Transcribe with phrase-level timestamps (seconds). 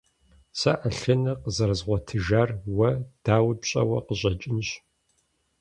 [0.59, 2.91] Сэ Ӏэлъыныр къызэрызгъуэтыжар уэ,
[3.23, 4.69] дауи, пщӀэуэ къыщӀэкӀынщ.